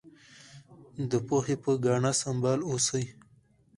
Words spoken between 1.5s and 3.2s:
په ګاڼه سمبال اوسئ.